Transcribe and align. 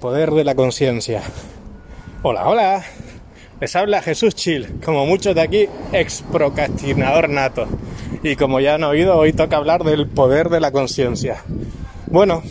Poder 0.00 0.30
de 0.30 0.42
la 0.42 0.54
conciencia. 0.54 1.22
Hola, 2.22 2.48
hola. 2.48 2.84
Les 3.60 3.76
habla 3.76 4.02
Jesús 4.02 4.34
Chill, 4.34 4.80
como 4.84 5.06
muchos 5.06 5.34
de 5.34 5.40
aquí, 5.40 5.68
ex 5.92 6.24
procrastinador 6.32 7.28
nato. 7.28 7.66
Y 8.22 8.34
como 8.34 8.58
ya 8.58 8.74
han 8.74 8.84
oído, 8.84 9.16
hoy 9.16 9.32
toca 9.32 9.56
hablar 9.56 9.84
del 9.84 10.08
poder 10.08 10.48
de 10.48 10.60
la 10.60 10.72
conciencia. 10.72 11.44
Bueno, 12.06 12.42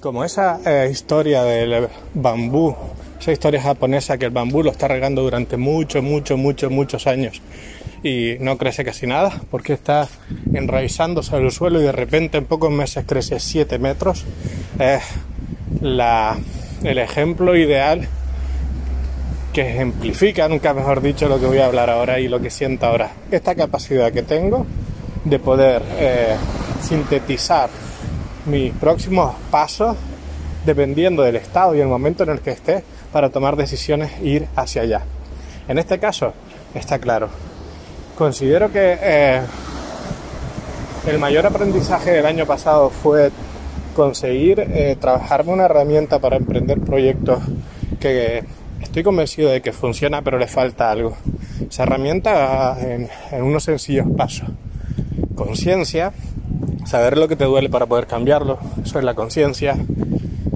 como 0.00 0.24
esa 0.24 0.60
eh, 0.64 0.88
historia 0.90 1.42
del 1.42 1.88
bambú, 2.14 2.74
esa 3.20 3.32
historia 3.32 3.60
japonesa 3.60 4.16
que 4.16 4.24
el 4.24 4.30
bambú 4.30 4.62
lo 4.62 4.70
está 4.70 4.88
regando 4.88 5.22
durante 5.22 5.56
muchos, 5.56 6.02
muchos, 6.02 6.38
muchos, 6.38 6.70
muchos 6.70 7.06
años 7.06 7.42
y 8.04 8.36
no 8.38 8.58
crece 8.58 8.84
casi 8.84 9.06
nada 9.06 9.40
porque 9.50 9.72
está 9.72 10.06
enraizándose 10.52 11.34
al 11.34 11.50
suelo 11.50 11.80
y 11.80 11.84
de 11.84 11.92
repente 11.92 12.36
en 12.36 12.44
pocos 12.44 12.70
meses 12.70 13.04
crece 13.06 13.40
7 13.40 13.78
metros. 13.78 14.24
Es 14.78 15.02
el 15.82 16.98
ejemplo 16.98 17.56
ideal 17.56 18.08
que 19.52 19.70
ejemplifica, 19.70 20.48
nunca 20.48 20.74
mejor 20.74 21.00
dicho, 21.00 21.28
lo 21.28 21.38
que 21.38 21.46
voy 21.46 21.58
a 21.58 21.66
hablar 21.66 21.90
ahora 21.90 22.18
y 22.18 22.28
lo 22.28 22.40
que 22.40 22.50
siento 22.50 22.86
ahora. 22.86 23.12
Esta 23.30 23.54
capacidad 23.54 24.12
que 24.12 24.22
tengo 24.22 24.66
de 25.24 25.38
poder 25.38 25.82
eh, 25.98 26.36
sintetizar 26.82 27.70
mis 28.46 28.72
próximos 28.72 29.34
pasos 29.50 29.96
dependiendo 30.66 31.22
del 31.22 31.36
estado 31.36 31.74
y 31.74 31.80
el 31.80 31.88
momento 31.88 32.24
en 32.24 32.30
el 32.30 32.40
que 32.40 32.50
esté 32.50 32.82
para 33.12 33.30
tomar 33.30 33.56
decisiones 33.56 34.12
e 34.20 34.26
ir 34.26 34.48
hacia 34.56 34.82
allá. 34.82 35.02
En 35.68 35.78
este 35.78 35.98
caso, 35.98 36.34
está 36.74 36.98
claro, 36.98 37.28
Considero 38.16 38.70
que 38.70 38.96
eh, 39.00 39.40
el 41.08 41.18
mayor 41.18 41.46
aprendizaje 41.46 42.12
del 42.12 42.26
año 42.26 42.46
pasado 42.46 42.90
fue 42.90 43.32
conseguir 43.94 44.60
eh, 44.60 44.96
trabajarme 45.00 45.52
una 45.52 45.64
herramienta 45.64 46.18
para 46.18 46.36
emprender 46.36 46.80
proyectos 46.80 47.40
que 48.00 48.44
estoy 48.82 49.02
convencido 49.02 49.50
de 49.50 49.62
que 49.62 49.72
funciona, 49.72 50.22
pero 50.22 50.38
le 50.38 50.46
falta 50.46 50.90
algo. 50.90 51.16
Esa 51.68 51.84
herramienta 51.84 52.76
en, 52.80 53.08
en 53.32 53.42
unos 53.42 53.64
sencillos 53.64 54.06
pasos. 54.16 54.48
Conciencia, 55.34 56.12
saber 56.84 57.16
lo 57.16 57.28
que 57.28 57.36
te 57.36 57.44
duele 57.44 57.70
para 57.70 57.86
poder 57.86 58.06
cambiarlo, 58.06 58.58
eso 58.84 58.98
es 58.98 59.04
la 59.04 59.14
conciencia. 59.14 59.76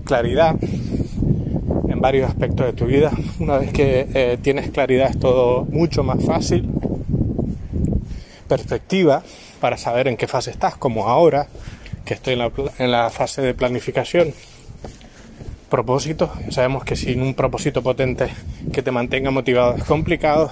Claridad 0.04 0.56
en 0.62 2.00
varios 2.00 2.28
aspectos 2.28 2.66
de 2.66 2.72
tu 2.72 2.86
vida. 2.86 3.10
Una 3.40 3.58
vez 3.58 3.72
que 3.72 4.06
eh, 4.14 4.38
tienes 4.40 4.70
claridad 4.70 5.10
es 5.10 5.18
todo 5.18 5.64
mucho 5.64 6.02
más 6.02 6.24
fácil 6.24 6.68
perspectiva 8.46 9.22
para 9.60 9.76
saber 9.76 10.08
en 10.08 10.16
qué 10.16 10.26
fase 10.26 10.50
estás, 10.50 10.76
como 10.76 11.08
ahora, 11.08 11.48
que 12.08 12.14
estoy 12.14 12.40
en 12.78 12.90
la, 12.90 13.10
fase 13.10 13.42
de 13.42 13.52
planificación. 13.52 14.32
Propósito, 15.68 16.32
sabemos 16.48 16.82
que 16.82 16.96
sin 16.96 17.20
un 17.20 17.34
propósito 17.34 17.82
potente 17.82 18.30
que 18.72 18.82
te 18.82 18.90
mantenga 18.90 19.30
motivado 19.30 19.76
es 19.76 19.84
complicado. 19.84 20.50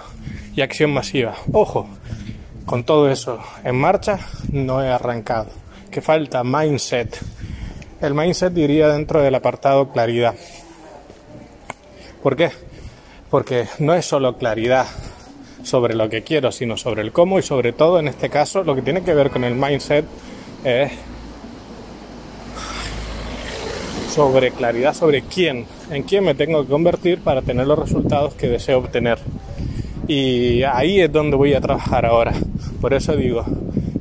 Y 0.54 0.60
acción 0.60 0.92
masiva. 0.92 1.34
Ojo, 1.52 1.88
con 2.66 2.84
todo 2.84 3.10
eso 3.10 3.38
en 3.64 3.76
marcha, 3.76 4.18
no 4.52 4.84
he 4.84 4.88
arrancado. 4.88 5.48
Que 5.90 6.02
falta 6.02 6.44
mindset. 6.44 7.18
El 8.02 8.12
mindset 8.12 8.52
diría 8.52 8.88
dentro 8.88 9.22
del 9.22 9.34
apartado 9.34 9.90
claridad. 9.92 10.34
¿Por 12.22 12.36
qué? 12.36 12.50
Porque 13.30 13.66
no 13.78 13.94
es 13.94 14.04
solo 14.04 14.36
claridad 14.36 14.86
sobre 15.62 15.94
lo 15.94 16.10
que 16.10 16.22
quiero, 16.22 16.52
sino 16.52 16.76
sobre 16.76 17.00
el 17.00 17.12
cómo 17.12 17.38
y 17.38 17.42
sobre 17.42 17.72
todo 17.72 17.98
en 17.98 18.08
este 18.08 18.28
caso 18.28 18.62
lo 18.62 18.74
que 18.74 18.82
tiene 18.82 19.02
que 19.02 19.14
ver 19.14 19.30
con 19.30 19.42
el 19.44 19.54
mindset 19.54 20.04
es 20.64 20.92
sobre 24.16 24.50
claridad 24.50 24.94
sobre 24.94 25.20
quién, 25.20 25.66
en 25.90 26.02
quién 26.04 26.24
me 26.24 26.34
tengo 26.34 26.62
que 26.62 26.70
convertir 26.70 27.20
para 27.20 27.42
tener 27.42 27.66
los 27.66 27.78
resultados 27.78 28.32
que 28.32 28.48
deseo 28.48 28.78
obtener. 28.78 29.18
Y 30.08 30.62
ahí 30.62 31.02
es 31.02 31.12
donde 31.12 31.36
voy 31.36 31.52
a 31.52 31.60
trabajar 31.60 32.06
ahora. 32.06 32.32
Por 32.80 32.94
eso 32.94 33.14
digo 33.14 33.44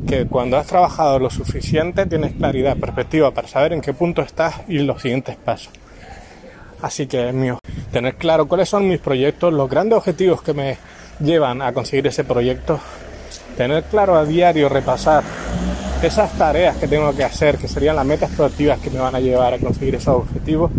que 0.08 0.26
cuando 0.26 0.56
has 0.56 0.68
trabajado 0.68 1.20
lo 1.20 1.30
suficiente 1.30 2.06
tienes 2.06 2.34
claridad, 2.34 2.78
perspectiva 2.78 3.32
para 3.32 3.50
saber 3.50 3.74
en 3.74 3.82
qué 3.82 3.92
punto 3.92 4.22
estás 4.22 4.62
y 4.70 4.80
los 4.80 5.02
siguientes 5.02 5.36
pasos. 5.36 5.74
Así 6.82 7.08
que 7.08 7.28
es 7.28 7.34
mío, 7.34 7.60
tener 7.92 8.16
claro 8.16 8.48
cuáles 8.48 8.70
son 8.70 8.88
mis 8.88 9.00
proyectos, 9.00 9.52
los 9.52 9.70
grandes 9.70 9.98
objetivos 9.98 10.42
que 10.42 10.54
me 10.54 10.78
llevan 11.20 11.62
a 11.62 11.74
conseguir 11.74 12.08
ese 12.08 12.24
proyecto, 12.24 12.80
tener 13.58 13.84
claro 13.84 14.16
a 14.16 14.24
diario, 14.24 14.70
repasar 14.70 15.24
esas 16.02 16.32
tareas 16.34 16.78
que 16.78 16.88
tengo 16.88 17.14
que 17.16 17.24
hacer, 17.24 17.58
que 17.58 17.68
serían 17.68 17.96
las 17.96 18.06
metas 18.06 18.32
proactivas 18.32 18.80
que 18.80 18.90
me 18.90 19.00
van 19.00 19.16
a 19.16 19.20
llevar 19.20 19.54
a 19.54 19.60
conseguir 19.60 19.96
esos 19.96 20.16
objetivos 20.16 20.72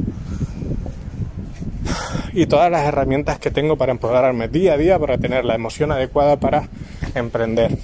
y 2.32 2.46
todas 2.46 2.70
las 2.70 2.84
herramientas 2.84 3.38
que 3.38 3.50
tengo 3.50 3.76
para 3.76 3.92
empoderarme 3.92 4.48
día 4.48 4.74
a 4.74 4.76
día 4.76 4.98
para 4.98 5.16
tener 5.16 5.44
la 5.44 5.54
emoción 5.54 5.90
adecuada 5.90 6.36
para 6.36 6.68
emprender. 7.14 7.78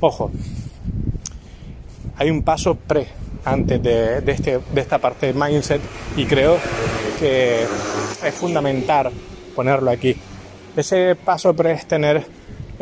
Ojo, 0.00 0.30
hay 2.16 2.30
un 2.30 2.42
paso 2.42 2.76
pre 2.76 3.08
antes 3.44 3.82
de, 3.82 4.20
de, 4.20 4.32
este, 4.32 4.60
de 4.72 4.80
esta 4.80 4.98
parte 4.98 5.26
de 5.26 5.32
mindset 5.32 5.80
y 6.16 6.26
creo 6.26 6.58
que 7.18 7.62
es 7.62 8.34
fundamental 8.34 9.10
ponerlo 9.56 9.90
aquí. 9.90 10.16
Ese 10.76 11.16
paso 11.16 11.52
pre 11.54 11.72
es 11.72 11.86
tener 11.86 12.24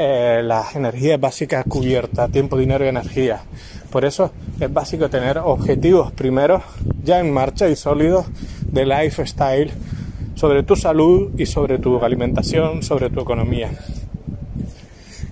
eh, 0.02 0.42
las 0.42 0.74
energías 0.76 1.20
básicas 1.20 1.62
cubiertas, 1.68 2.32
tiempo, 2.32 2.56
dinero 2.56 2.86
y 2.86 2.88
energía. 2.88 3.42
Por 3.90 4.06
eso 4.06 4.32
es 4.58 4.72
básico 4.72 5.10
tener 5.10 5.36
objetivos 5.36 6.10
primero 6.12 6.62
ya 7.04 7.20
en 7.20 7.30
marcha 7.30 7.68
y 7.68 7.76
sólidos 7.76 8.24
de 8.64 8.86
lifestyle 8.86 9.70
sobre 10.36 10.62
tu 10.62 10.74
salud 10.74 11.32
y 11.36 11.44
sobre 11.44 11.78
tu 11.78 12.02
alimentación, 12.02 12.82
sobre 12.82 13.10
tu 13.10 13.20
economía. 13.20 13.72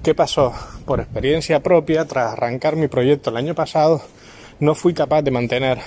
¿Qué 0.03 0.15
pasó? 0.15 0.53
Por 0.85 1.01
experiencia 1.01 1.63
propia, 1.63 2.05
tras 2.05 2.35
arrancar 2.35 2.77
mi 2.77 2.89
proyecto 2.89 3.31
el 3.31 3.39
año 3.39 3.55
pasado, 3.55 4.03
no 4.61 4.75
fui 4.75 4.93
capaz 4.93 5.23
de 5.23 5.31
mantener 5.31 5.79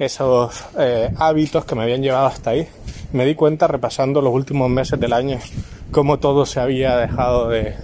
esos 0.00 0.64
eh, 0.76 1.10
hábitos 1.16 1.64
que 1.64 1.76
me 1.76 1.84
habían 1.84 2.02
llevado 2.02 2.26
hasta 2.26 2.50
ahí. 2.50 2.66
Me 3.12 3.24
di 3.24 3.36
cuenta 3.36 3.68
repasando 3.68 4.20
los 4.20 4.34
últimos 4.34 4.68
meses 4.68 4.98
del 4.98 5.12
año 5.12 5.38
cómo 5.94 6.18
todo 6.18 6.44
se 6.44 6.58
había 6.58 6.96
dejado 6.96 7.48
de, 7.48 7.76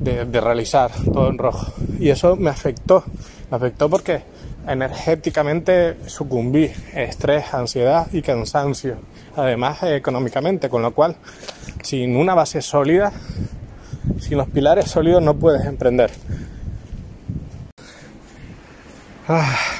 de, 0.00 0.40
realizar, 0.40 0.90
todo 1.14 1.30
en 1.30 1.38
rojo. 1.38 1.72
Y 1.98 2.10
eso 2.10 2.36
me 2.36 2.50
afectó, 2.50 3.04
me 3.50 3.56
afectó 3.56 3.88
porque 3.88 4.22
energéticamente 4.68 5.96
sucumbí, 6.06 6.70
estrés, 6.94 7.54
ansiedad 7.54 8.06
y 8.12 8.20
cansancio, 8.20 8.98
además 9.34 9.82
económicamente, 9.84 10.68
con 10.68 10.82
lo 10.82 10.92
cual 10.92 11.16
sin 11.82 12.16
una 12.16 12.34
base 12.34 12.60
sólida, 12.60 13.10
sin 14.20 14.36
los 14.36 14.48
pilares 14.48 14.90
sólidos 14.90 15.22
no 15.22 15.34
puedes 15.34 15.64
emprender. 15.64 16.10
Ah 19.26 19.71